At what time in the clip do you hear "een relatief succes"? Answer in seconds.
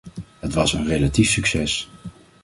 0.73-1.89